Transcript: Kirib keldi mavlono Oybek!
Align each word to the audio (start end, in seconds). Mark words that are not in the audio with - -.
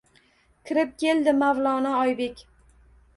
Kirib 0.69 0.95
keldi 1.03 1.33
mavlono 1.41 1.91
Oybek! 2.05 2.41